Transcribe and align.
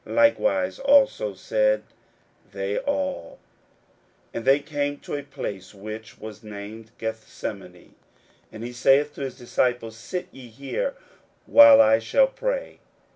Likewise 0.03 0.79
also 0.79 1.35
said 1.35 1.83
they 2.53 2.75
all. 2.79 3.37
41:014:032 4.33 4.33
And 4.33 4.45
they 4.45 4.59
came 4.59 4.97
to 4.97 5.13
a 5.13 5.21
place 5.21 5.75
which 5.75 6.17
was 6.17 6.41
named 6.41 6.89
Gethsemane: 6.97 7.93
and 8.51 8.63
he 8.63 8.73
saith 8.73 9.13
to 9.13 9.21
his 9.21 9.37
disciples, 9.37 9.95
Sit 9.95 10.27
ye 10.31 10.49
here, 10.49 10.95
while 11.45 11.79
I 11.79 11.99
shall 11.99 12.25
pray. 12.25 12.79